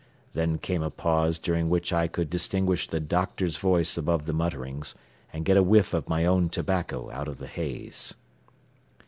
[0.33, 4.95] Then came a pause during which I could distinguish the "doctor's" voice above the mutterings,
[5.31, 8.15] and get a whiff of my own tobacco out of the haze.